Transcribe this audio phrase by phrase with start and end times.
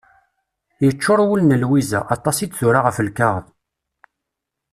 [0.83, 3.45] Yeččur wul n Lwiza, aṭas i d-tura ɣef lkaɣeḍ.